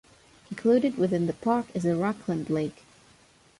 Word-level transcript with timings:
Included 0.49 0.97
within 0.97 1.27
the 1.27 1.33
park 1.33 1.67
is 1.75 1.83
the 1.83 1.95
Rockland 1.95 2.49
Lake. 2.49 2.85